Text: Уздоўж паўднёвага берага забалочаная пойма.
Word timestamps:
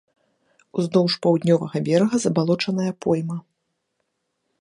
Уздоўж 0.83 1.17
паўднёвага 1.25 1.77
берага 1.89 2.15
забалочаная 2.25 2.91
пойма. 3.07 3.37